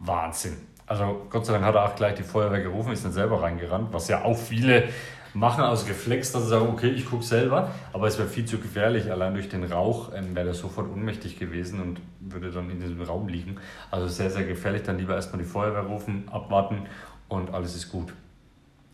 Wahnsinn. 0.00 0.56
Also 0.86 1.26
Gott 1.30 1.46
sei 1.46 1.52
Dank 1.54 1.64
hat 1.64 1.76
er 1.76 1.84
auch 1.84 1.94
gleich 1.94 2.14
die 2.14 2.24
Feuerwehr 2.24 2.60
gerufen, 2.62 2.92
ist 2.92 3.04
dann 3.04 3.12
selber 3.12 3.42
reingerannt, 3.42 3.92
was 3.92 4.08
ja 4.08 4.24
auch 4.24 4.36
viele 4.36 4.88
machen 5.36 5.64
aus 5.64 5.86
Reflex, 5.86 6.32
dass 6.32 6.44
sie 6.44 6.48
sagen, 6.48 6.68
okay, 6.68 6.88
ich 6.88 7.04
gucke 7.04 7.22
selber, 7.22 7.70
aber 7.92 8.06
es 8.06 8.18
wäre 8.18 8.26
viel 8.26 8.46
zu 8.46 8.58
gefährlich. 8.58 9.10
Allein 9.10 9.34
durch 9.34 9.48
den 9.48 9.64
Rauch 9.64 10.12
ähm, 10.14 10.34
wäre 10.34 10.48
er 10.48 10.54
sofort 10.54 10.90
ohnmächtig 10.90 11.38
gewesen 11.38 11.80
und 11.80 12.00
würde 12.20 12.50
dann 12.50 12.70
in 12.70 12.80
diesem 12.80 13.00
Raum 13.02 13.28
liegen. 13.28 13.56
Also 13.90 14.08
sehr, 14.08 14.30
sehr 14.30 14.44
gefährlich. 14.44 14.82
Dann 14.82 14.96
lieber 14.96 15.14
erstmal 15.14 15.42
die 15.42 15.48
Feuerwehr 15.48 15.82
rufen, 15.82 16.28
abwarten 16.32 16.86
und 17.28 17.52
alles 17.52 17.74
ist 17.74 17.92
gut. 17.92 18.14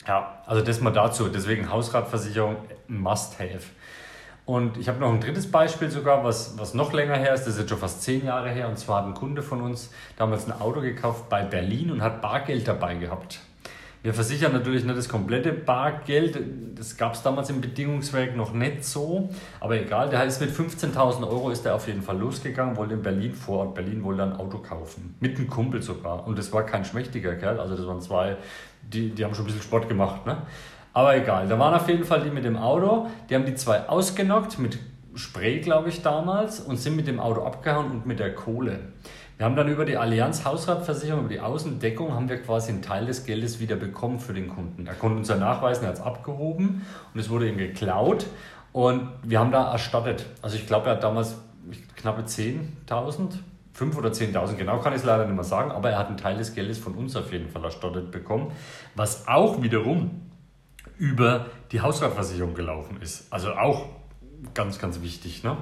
Ja, 0.06 0.42
also 0.46 0.62
das 0.62 0.80
mal 0.80 0.90
dazu. 0.90 1.28
Deswegen 1.28 1.70
Hausratversicherung 1.70 2.56
must 2.88 3.38
have. 3.38 3.70
Und 4.44 4.76
ich 4.78 4.88
habe 4.88 4.98
noch 4.98 5.12
ein 5.12 5.20
drittes 5.20 5.48
Beispiel 5.48 5.90
sogar, 5.90 6.24
was, 6.24 6.58
was 6.58 6.74
noch 6.74 6.92
länger 6.92 7.14
her 7.14 7.34
ist. 7.34 7.42
Das 7.44 7.54
ist 7.54 7.60
jetzt 7.60 7.70
schon 7.70 7.78
fast 7.78 8.02
zehn 8.02 8.24
Jahre 8.24 8.50
her. 8.50 8.68
Und 8.68 8.76
zwar 8.80 9.02
hat 9.02 9.06
ein 9.06 9.14
Kunde 9.14 9.42
von 9.42 9.62
uns 9.62 9.92
damals 10.16 10.46
ein 10.46 10.60
Auto 10.60 10.80
gekauft 10.80 11.28
bei 11.28 11.44
Berlin 11.44 11.92
und 11.92 12.02
hat 12.02 12.20
Bargeld 12.20 12.66
dabei 12.66 12.96
gehabt. 12.96 13.38
Wir 14.02 14.12
versichern 14.12 14.52
natürlich 14.52 14.84
nicht 14.84 14.98
das 14.98 15.08
komplette 15.08 15.52
Bargeld. 15.52 16.36
Das 16.74 16.96
gab 16.96 17.14
es 17.14 17.22
damals 17.22 17.50
im 17.50 17.60
Bedingungswerk 17.60 18.36
noch 18.36 18.52
nicht 18.52 18.84
so. 18.84 19.30
Aber 19.60 19.80
egal, 19.80 20.10
der 20.10 20.24
ist 20.24 20.40
mit 20.40 20.50
15.000 20.50 21.22
Euro 21.28 21.50
ist 21.50 21.64
er 21.64 21.76
auf 21.76 21.86
jeden 21.86 22.02
Fall 22.02 22.18
losgegangen, 22.18 22.76
wollte 22.76 22.94
in 22.94 23.02
Berlin 23.02 23.32
vor 23.32 23.60
Ort 23.60 23.76
Berlin 23.76 24.02
wollte 24.02 24.24
ein 24.24 24.32
Auto 24.32 24.58
kaufen. 24.58 25.14
Mit 25.20 25.38
einem 25.38 25.48
Kumpel 25.48 25.82
sogar. 25.82 26.26
Und 26.26 26.36
das 26.36 26.52
war 26.52 26.66
kein 26.66 26.84
schmächtiger 26.84 27.36
Kerl. 27.36 27.60
Also 27.60 27.76
das 27.76 27.86
waren 27.86 28.00
zwei, 28.00 28.36
die, 28.82 29.10
die 29.10 29.24
haben 29.24 29.36
schon 29.36 29.44
ein 29.44 29.46
bisschen 29.46 29.62
Sport 29.62 29.88
gemacht. 29.88 30.26
Ne? 30.26 30.38
Aber 30.92 31.16
egal, 31.16 31.46
da 31.46 31.56
waren 31.60 31.74
auf 31.74 31.88
jeden 31.88 32.04
Fall 32.04 32.22
die 32.22 32.30
mit 32.30 32.44
dem 32.44 32.56
Auto. 32.56 33.06
Die 33.30 33.36
haben 33.36 33.46
die 33.46 33.54
zwei 33.54 33.88
ausgenockt 33.88 34.58
mit 34.58 34.80
Spray, 35.14 35.60
glaube 35.60 35.90
ich, 35.90 36.02
damals 36.02 36.58
und 36.58 36.78
sind 36.78 36.96
mit 36.96 37.06
dem 37.06 37.20
Auto 37.20 37.44
abgehauen 37.44 37.90
und 37.90 38.06
mit 38.06 38.18
der 38.18 38.34
Kohle. 38.34 38.80
Wir 39.38 39.46
haben 39.46 39.56
dann 39.56 39.68
über 39.68 39.84
die 39.84 39.96
Allianz 39.96 40.44
Hausratversicherung, 40.44 41.20
über 41.20 41.28
die 41.28 41.40
Außendeckung, 41.40 42.14
haben 42.14 42.28
wir 42.28 42.40
quasi 42.40 42.70
einen 42.70 42.82
Teil 42.82 43.06
des 43.06 43.24
Geldes 43.24 43.60
wieder 43.60 43.76
bekommen 43.76 44.18
für 44.18 44.34
den 44.34 44.48
Kunden. 44.48 44.86
Er 44.86 44.94
konnte 44.94 45.18
uns 45.18 45.28
ja 45.28 45.36
nachweisen, 45.36 45.84
er 45.84 45.88
hat 45.88 45.96
es 45.96 46.02
abgehoben 46.02 46.86
und 47.12 47.20
es 47.20 47.28
wurde 47.30 47.48
ihm 47.48 47.58
geklaut 47.58 48.26
und 48.72 49.08
wir 49.22 49.40
haben 49.40 49.50
da 49.50 49.72
erstattet. 49.72 50.26
Also 50.42 50.56
ich 50.56 50.66
glaube, 50.66 50.86
er 50.86 50.96
hat 50.96 51.02
damals 51.02 51.36
knappe 51.96 52.22
10.000, 52.22 53.38
5 53.72 53.96
oder 53.96 54.10
10.000, 54.10 54.56
genau 54.56 54.78
kann 54.80 54.92
ich 54.92 55.00
es 55.00 55.04
leider 55.04 55.24
nicht 55.24 55.34
mehr 55.34 55.44
sagen, 55.44 55.70
aber 55.70 55.90
er 55.90 55.98
hat 55.98 56.08
einen 56.08 56.18
Teil 56.18 56.36
des 56.36 56.54
Geldes 56.54 56.78
von 56.78 56.94
uns 56.94 57.16
auf 57.16 57.32
jeden 57.32 57.48
Fall 57.48 57.64
erstattet 57.64 58.10
bekommen, 58.10 58.52
was 58.94 59.26
auch 59.26 59.62
wiederum 59.62 60.22
über 60.98 61.46
die 61.72 61.80
Hausratversicherung 61.80 62.54
gelaufen 62.54 62.98
ist. 63.00 63.32
Also 63.32 63.52
auch 63.54 63.86
ganz, 64.54 64.78
ganz 64.78 65.02
wichtig. 65.02 65.42
Ne? 65.42 65.56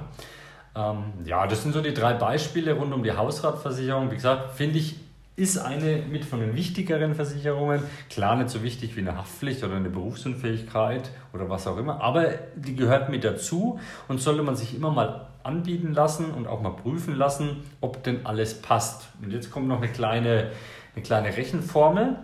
Ähm, 0.75 1.03
ja, 1.25 1.47
das 1.47 1.63
sind 1.63 1.73
so 1.73 1.81
die 1.81 1.93
drei 1.93 2.13
Beispiele 2.13 2.73
rund 2.73 2.93
um 2.93 3.03
die 3.03 3.11
Hausratversicherung. 3.11 4.09
Wie 4.11 4.15
gesagt, 4.15 4.55
finde 4.55 4.79
ich, 4.79 4.95
ist 5.35 5.57
eine 5.57 6.03
mit 6.09 6.25
von 6.25 6.39
den 6.39 6.55
wichtigeren 6.55 7.15
Versicherungen. 7.15 7.81
Klar, 8.09 8.35
nicht 8.35 8.49
so 8.49 8.63
wichtig 8.63 8.95
wie 8.95 8.99
eine 8.99 9.17
Haftpflicht 9.17 9.63
oder 9.63 9.75
eine 9.75 9.89
Berufsunfähigkeit 9.89 11.09
oder 11.33 11.49
was 11.49 11.67
auch 11.67 11.77
immer, 11.77 12.01
aber 12.01 12.29
die 12.55 12.75
gehört 12.75 13.09
mit 13.09 13.23
dazu 13.23 13.79
und 14.07 14.19
sollte 14.19 14.43
man 14.43 14.55
sich 14.55 14.75
immer 14.75 14.91
mal 14.91 15.27
anbieten 15.43 15.93
lassen 15.93 16.31
und 16.31 16.47
auch 16.47 16.61
mal 16.61 16.71
prüfen 16.71 17.15
lassen, 17.15 17.63
ob 17.79 18.03
denn 18.03 18.25
alles 18.25 18.61
passt. 18.61 19.09
Und 19.21 19.31
jetzt 19.31 19.51
kommt 19.51 19.67
noch 19.67 19.77
eine 19.77 19.91
kleine, 19.91 20.51
eine 20.95 21.03
kleine 21.03 21.35
Rechenformel. 21.35 22.17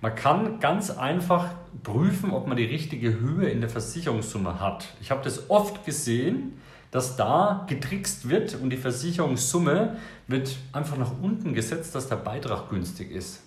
Man 0.00 0.14
kann 0.14 0.58
ganz 0.58 0.90
einfach 0.90 1.50
prüfen, 1.82 2.30
ob 2.32 2.46
man 2.46 2.56
die 2.56 2.64
richtige 2.64 3.20
Höhe 3.20 3.48
in 3.48 3.60
der 3.60 3.70
Versicherungssumme 3.70 4.60
hat. 4.60 4.86
Ich 5.00 5.10
habe 5.10 5.22
das 5.22 5.50
oft 5.50 5.84
gesehen, 5.84 6.60
dass 6.92 7.16
da 7.16 7.64
getrickst 7.68 8.28
wird 8.28 8.54
und 8.54 8.70
die 8.70 8.76
Versicherungssumme 8.76 9.96
wird 10.28 10.54
einfach 10.72 10.98
nach 10.98 11.10
unten 11.20 11.54
gesetzt, 11.54 11.94
dass 11.94 12.08
der 12.08 12.16
Beitrag 12.16 12.68
günstig 12.68 13.10
ist. 13.10 13.40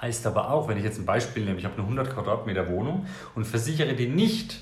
Heißt 0.00 0.26
aber 0.26 0.50
auch, 0.50 0.68
wenn 0.68 0.76
ich 0.76 0.84
jetzt 0.84 0.98
ein 0.98 1.06
Beispiel 1.06 1.44
nehme, 1.44 1.58
ich 1.58 1.64
habe 1.64 1.74
eine 1.74 1.84
100 1.84 2.12
Quadratmeter 2.12 2.68
Wohnung 2.68 3.06
und 3.34 3.46
versichere 3.46 3.94
die 3.94 4.06
nicht, 4.06 4.60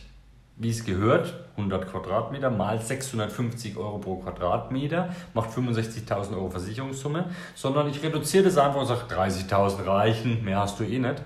wie 0.56 0.70
es 0.70 0.84
gehört, 0.84 1.34
100 1.56 1.90
Quadratmeter 1.90 2.48
mal 2.48 2.80
650 2.80 3.76
Euro 3.76 3.98
pro 3.98 4.16
Quadratmeter, 4.16 5.08
macht 5.34 5.50
65.000 5.50 6.34
Euro 6.34 6.48
Versicherungssumme, 6.48 7.24
sondern 7.56 7.88
ich 7.88 8.00
reduziere 8.02 8.44
das 8.44 8.56
einfach 8.56 8.80
und 8.80 8.86
sage 8.86 9.12
30.000 9.12 9.84
reichen, 9.84 10.44
mehr 10.44 10.60
hast 10.60 10.78
du 10.78 10.84
eh 10.84 10.98
nicht. 10.98 11.22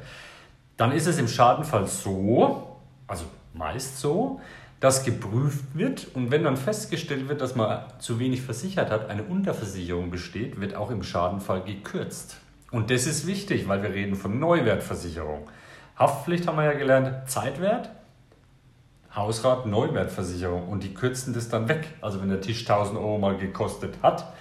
Dann 0.79 0.93
ist 0.93 1.07
es 1.07 1.19
im 1.19 1.29
Schadenfall 1.29 1.87
so, 1.87 2.79
also 3.07 3.25
meist 3.53 3.99
so, 3.99 4.41
dass 4.85 5.03
geprüft 5.03 5.65
wird 5.73 6.09
und 6.13 6.31
wenn 6.31 6.45
dann 6.45 6.59
festgestellt 6.59 7.27
wird, 7.27 7.41
dass 7.41 7.57
man 7.57 7.85
zu 8.01 8.19
wenig 8.19 8.43
versichert 8.43 8.91
hat, 8.91 9.09
eine 9.09 9.23
Unterversicherung 9.23 10.11
besteht, 10.11 10.61
wird 10.61 10.75
auch 10.75 10.91
im 10.91 11.03
Schadenfall 11.03 11.63
gekürzt. 11.63 12.37
Und 12.71 12.91
das 12.91 13.07
ist 13.07 13.27
wichtig, 13.27 13.67
weil 13.67 13.83
wir 13.83 13.95
reden 13.95 14.15
von 14.15 14.39
Neuwertversicherung. 14.39 15.49
Haftpflicht 15.99 16.47
haben 16.47 16.59
wir 16.59 16.65
ja 16.65 16.75
gelernt, 16.75 17.31
Zeitwert, 17.31 17.89
Hausrat, 19.17 19.65
Neuwertversicherung 19.65 20.69
und 20.69 20.83
die 20.83 20.93
kürzen 20.93 21.33
das 21.33 21.49
dann 21.49 21.67
weg. 21.67 21.89
Also 22.03 22.21
wenn 22.21 22.29
der 22.29 22.43
Tisch 22.43 22.69
1000 22.69 22.99
Euro 22.99 23.17
mal 23.17 23.39
gekostet 23.39 23.95
hat, 24.03 24.35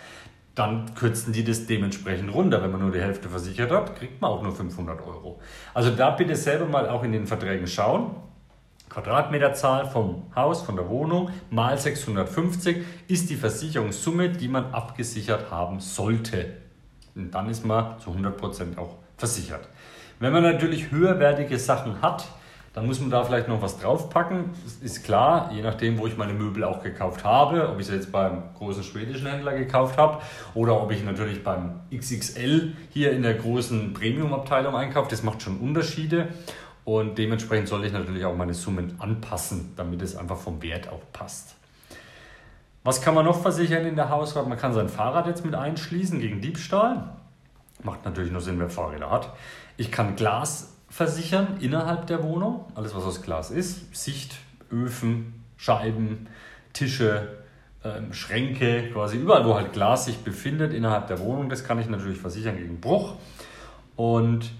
dann 0.56 0.94
kürzen 0.94 1.32
die 1.32 1.46
das 1.46 1.68
dementsprechend 1.68 2.34
runter. 2.34 2.62
Wenn 2.62 2.72
man 2.72 2.82
nur 2.82 2.92
die 2.92 3.00
Hälfte 3.00 3.30
versichert 3.30 3.72
hat, 3.72 3.96
kriegt 3.96 4.20
man 4.20 4.32
auch 4.32 4.44
nur 4.44 4.54
500 4.54 5.00
Euro. 5.08 5.40
Also 5.74 5.92
da 5.92 6.10
bitte 6.10 6.36
selber 6.36 6.66
mal 6.66 6.90
auch 6.90 7.04
in 7.04 7.14
den 7.14 7.28
Verträgen 7.28 7.66
schauen. 7.66 8.33
Quadratmeterzahl 8.94 9.88
vom 9.88 10.28
Haus, 10.36 10.62
von 10.62 10.76
der 10.76 10.88
Wohnung 10.88 11.32
mal 11.50 11.78
650 11.78 12.86
ist 13.08 13.30
die 13.32 13.36
Versicherungssumme, 13.36 14.30
die 14.30 14.48
man 14.48 14.72
abgesichert 14.72 15.50
haben 15.50 15.80
sollte. 15.80 16.58
Und 17.16 17.32
dann 17.32 17.50
ist 17.50 17.66
man 17.66 18.00
zu 18.00 18.12
100% 18.12 18.78
auch 18.78 18.98
versichert. 19.18 19.68
Wenn 20.20 20.32
man 20.32 20.44
natürlich 20.44 20.92
höherwertige 20.92 21.58
Sachen 21.58 22.04
hat, 22.04 22.28
dann 22.74 22.86
muss 22.86 23.00
man 23.00 23.10
da 23.10 23.24
vielleicht 23.24 23.48
noch 23.48 23.62
was 23.62 23.80
draufpacken. 23.80 24.52
Das 24.64 24.76
ist 24.76 25.04
klar, 25.04 25.52
je 25.54 25.62
nachdem, 25.62 25.98
wo 25.98 26.08
ich 26.08 26.18
meine 26.18 26.34
Möbel 26.34 26.64
auch 26.64 26.82
gekauft 26.82 27.24
habe, 27.24 27.70
ob 27.70 27.80
ich 27.80 27.88
sie 27.88 27.96
jetzt 27.96 28.12
beim 28.12 28.54
großen 28.58 28.84
schwedischen 28.84 29.28
Händler 29.28 29.54
gekauft 29.54 29.98
habe 29.98 30.22
oder 30.54 30.82
ob 30.82 30.92
ich 30.92 31.04
natürlich 31.04 31.44
beim 31.44 31.82
XXL 31.96 32.74
hier 32.90 33.12
in 33.12 33.24
der 33.24 33.36
großen 33.36 33.94
Premium-Abteilung 33.94 34.76
einkaufe, 34.76 35.10
das 35.10 35.24
macht 35.24 35.42
schon 35.42 35.58
Unterschiede. 35.58 36.30
Und 36.86 37.18
dementsprechend 37.18 37.68
soll 37.68 37.86
ich 37.86 37.94
natürlich 37.94 38.26
auch 38.26 38.36
meine 38.36 38.54
Summen 38.54 39.00
anpassen, 39.00 39.74
damit 39.76 40.02
es 40.02 40.16
einfach 40.16 40.38
vom 40.38 40.62
Wert 40.62 40.90
auch 40.90 41.02
passt. 41.14 41.56
Was 42.84 43.02
kann 43.02 43.16
man 43.16 43.24
noch 43.24 43.42
versichern 43.42 43.86
in 43.86 43.96
der 43.96 44.10
Hausrat? 44.10 44.48
Man 44.48 44.58
kann 44.58 44.74
sein 44.74 44.90
Fahrrad 44.90 45.26
jetzt 45.28 45.46
mit 45.46 45.56
einschließen 45.56 46.20
gegen 46.20 46.42
Diebstahl. 46.42 47.16
Macht 47.82 48.04
natürlich 48.04 48.32
nur 48.32 48.42
Sinn, 48.42 48.60
wer 48.60 48.70
Fahrräder 48.70 49.10
hat. 49.10 49.30
Ich 49.78 49.92
kann 49.92 50.18
Glas 50.18 50.74
versichern 50.90 51.58
innerhalb 51.62 52.08
der 52.08 52.24
Wohnung. 52.24 52.66
Alles, 52.76 52.94
was 52.94 53.06
aus 53.06 53.22
Glas 53.22 53.52
ist. 53.52 53.96
Sicht, 53.96 54.36
Öfen, 54.70 55.46
Scheiben, 55.56 56.28
Tische, 56.74 57.30
ähm, 57.86 58.14
Schränke, 58.14 58.90
quasi 58.92 59.18
überall, 59.18 59.46
wo 59.46 59.56
halt 59.56 59.72
Glas 59.72 60.06
sich 60.06 60.18
befindet 60.18 60.74
innerhalb 60.74 61.08
der 61.08 61.20
Wohnung. 61.20 61.50
Das 61.50 61.64
kann 61.64 61.80
ich 61.80 61.88
natürlich 61.88 62.20
versichern 62.20 62.58
gegen 62.58 62.82
Bruch. 62.82 63.16
Und 63.96 64.52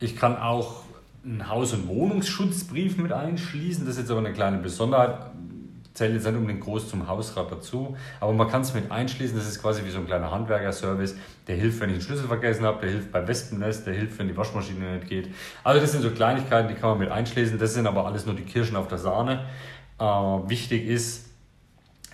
ich 0.00 0.16
kann 0.16 0.36
auch 0.36 0.82
einen 1.24 1.48
Haus- 1.48 1.72
und 1.72 1.88
Wohnungsschutzbrief 1.88 2.96
mit 2.96 3.12
einschließen. 3.12 3.84
Das 3.84 3.94
ist 3.96 4.02
jetzt 4.02 4.10
aber 4.10 4.20
eine 4.20 4.32
kleine 4.32 4.58
Besonderheit. 4.58 5.30
Zählt 5.92 6.14
jetzt 6.14 6.24
nicht 6.24 6.36
unbedingt 6.36 6.62
groß 6.62 6.88
zum 6.88 7.08
Hausrat 7.08 7.50
dazu, 7.50 7.96
aber 8.20 8.32
man 8.32 8.48
kann 8.48 8.62
es 8.62 8.72
mit 8.72 8.92
einschließen, 8.92 9.36
das 9.36 9.48
ist 9.48 9.60
quasi 9.60 9.84
wie 9.84 9.90
so 9.90 9.98
ein 9.98 10.06
kleiner 10.06 10.30
Handwerker-Service, 10.30 11.16
der 11.48 11.56
hilft, 11.56 11.80
wenn 11.80 11.90
ich 11.90 11.96
einen 11.96 12.02
Schlüssel 12.02 12.28
vergessen 12.28 12.64
habe, 12.64 12.80
der 12.80 12.90
hilft 12.90 13.10
beim 13.10 13.26
Wespennest, 13.26 13.88
der 13.88 13.94
hilft, 13.94 14.16
wenn 14.20 14.28
die 14.28 14.36
Waschmaschine 14.36 14.94
nicht 14.94 15.08
geht. 15.08 15.34
Also 15.64 15.80
das 15.80 15.90
sind 15.90 16.02
so 16.02 16.10
Kleinigkeiten, 16.10 16.68
die 16.68 16.74
kann 16.74 16.90
man 16.90 17.00
mit 17.00 17.10
einschließen, 17.10 17.58
das 17.58 17.74
sind 17.74 17.88
aber 17.88 18.06
alles 18.06 18.24
nur 18.24 18.36
die 18.36 18.44
Kirschen 18.44 18.76
auf 18.76 18.86
der 18.86 18.98
Sahne. 18.98 19.46
Äh, 19.98 20.04
wichtig 20.04 20.86
ist, 20.86 21.26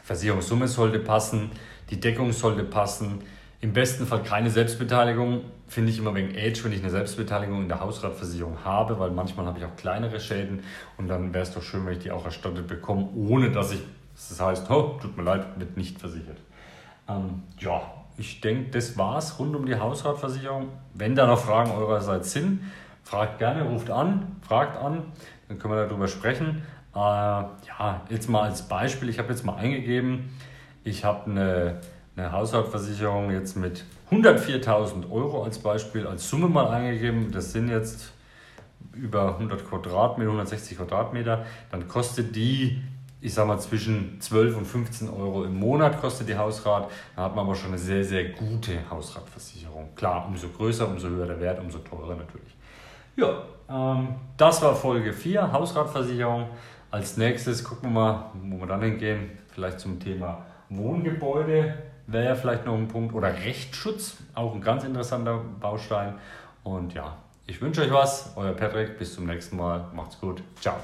Versicherungssumme 0.04 0.68
sollte 0.68 0.98
passen, 0.98 1.50
die 1.90 2.00
Deckung 2.00 2.32
sollte 2.32 2.64
passen, 2.64 3.20
im 3.60 3.72
besten 3.72 4.06
Fall 4.06 4.22
keine 4.22 4.50
Selbstbeteiligung. 4.50 5.42
Finde 5.68 5.90
ich 5.90 5.98
immer 5.98 6.14
wegen 6.14 6.36
Age, 6.36 6.64
wenn 6.64 6.72
ich 6.72 6.80
eine 6.80 6.90
Selbstbeteiligung 6.90 7.62
in 7.62 7.68
der 7.68 7.80
Hausratversicherung 7.80 8.64
habe, 8.64 8.98
weil 8.98 9.10
manchmal 9.10 9.46
habe 9.46 9.58
ich 9.58 9.64
auch 9.64 9.76
kleinere 9.76 10.20
Schäden 10.20 10.62
und 10.96 11.08
dann 11.08 11.34
wäre 11.34 11.42
es 11.42 11.52
doch 11.52 11.62
schön, 11.62 11.84
wenn 11.86 11.94
ich 11.94 12.00
die 12.00 12.12
auch 12.12 12.24
erstattet 12.24 12.66
bekomme, 12.68 13.08
ohne 13.14 13.50
dass 13.50 13.72
ich, 13.72 13.80
das 14.14 14.40
heißt, 14.40 14.70
oh, 14.70 14.98
tut 15.00 15.16
mir 15.16 15.24
leid, 15.24 15.46
wird 15.58 15.76
nicht 15.76 15.98
versichert. 15.98 16.38
Ähm, 17.08 17.42
ja, 17.58 17.82
ich 18.16 18.40
denke, 18.40 18.70
das 18.70 18.96
war's 18.96 19.38
rund 19.38 19.56
um 19.56 19.66
die 19.66 19.76
Hausratversicherung. 19.76 20.68
Wenn 20.94 21.14
da 21.14 21.26
noch 21.26 21.40
Fragen 21.40 21.70
eurerseits 21.72 22.32
sind, 22.32 22.60
fragt 23.02 23.38
gerne, 23.38 23.64
ruft 23.64 23.90
an, 23.90 24.36
fragt 24.42 24.76
an, 24.76 25.04
dann 25.48 25.58
können 25.58 25.74
wir 25.74 25.86
darüber 25.86 26.08
sprechen. 26.08 26.62
Äh, 26.94 26.98
ja, 26.98 28.02
jetzt 28.08 28.28
mal 28.28 28.42
als 28.42 28.62
Beispiel, 28.62 29.08
ich 29.08 29.18
habe 29.18 29.30
jetzt 29.30 29.44
mal 29.44 29.56
eingegeben, 29.56 30.30
ich 30.84 31.04
habe 31.04 31.30
eine 31.30 31.80
eine 32.16 32.32
Haushaltsversicherung 32.32 33.30
jetzt 33.30 33.56
mit 33.56 33.84
104.000 34.10 35.10
Euro 35.10 35.44
als 35.44 35.58
Beispiel 35.58 36.06
als 36.06 36.28
Summe 36.28 36.48
mal 36.48 36.68
eingegeben. 36.68 37.30
Das 37.30 37.52
sind 37.52 37.68
jetzt 37.68 38.12
über 38.94 39.34
100 39.34 39.68
Quadratmeter, 39.68 40.30
160 40.30 40.78
Quadratmeter. 40.78 41.44
Dann 41.70 41.86
kostet 41.86 42.34
die, 42.34 42.80
ich 43.20 43.34
sag 43.34 43.46
mal, 43.46 43.58
zwischen 43.58 44.18
12 44.20 44.56
und 44.56 44.64
15 44.64 45.10
Euro 45.10 45.44
im 45.44 45.58
Monat 45.58 46.00
kostet 46.00 46.28
die 46.28 46.36
Hausrat. 46.36 46.90
Da 47.14 47.24
hat 47.24 47.36
man 47.36 47.44
aber 47.44 47.54
schon 47.54 47.68
eine 47.68 47.78
sehr, 47.78 48.02
sehr 48.02 48.30
gute 48.30 48.78
Hausratversicherung. 48.88 49.94
Klar, 49.94 50.26
umso 50.26 50.48
größer, 50.48 50.88
umso 50.88 51.08
höher 51.08 51.26
der 51.26 51.40
Wert, 51.40 51.60
umso 51.60 51.78
teurer 51.78 52.14
natürlich. 52.14 52.56
Ja, 53.16 53.42
ähm, 53.68 54.08
das 54.38 54.62
war 54.62 54.74
Folge 54.74 55.12
4, 55.12 55.52
Hausratversicherung. 55.52 56.48
Als 56.90 57.18
nächstes 57.18 57.62
gucken 57.62 57.92
wir 57.92 58.00
mal, 58.00 58.30
wo 58.42 58.58
wir 58.60 58.66
dann 58.66 58.80
hingehen, 58.80 59.30
vielleicht 59.52 59.80
zum 59.80 60.00
Thema 60.00 60.46
Wohngebäude 60.70 61.74
wäre 62.06 62.24
ja 62.24 62.34
vielleicht 62.34 62.66
noch 62.66 62.74
ein 62.74 62.88
Punkt. 62.88 63.14
Oder 63.14 63.34
Rechtsschutz, 63.34 64.16
auch 64.34 64.54
ein 64.54 64.60
ganz 64.60 64.84
interessanter 64.84 65.40
Baustein. 65.60 66.14
Und 66.64 66.94
ja, 66.94 67.16
ich 67.46 67.60
wünsche 67.60 67.82
euch 67.82 67.92
was. 67.92 68.32
Euer 68.36 68.52
Patrick. 68.52 68.98
Bis 68.98 69.14
zum 69.14 69.26
nächsten 69.26 69.56
Mal. 69.56 69.86
Macht's 69.94 70.20
gut. 70.20 70.42
Ciao. 70.60 70.76